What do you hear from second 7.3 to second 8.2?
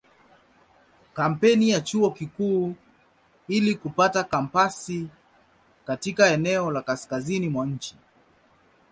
mwa nchi.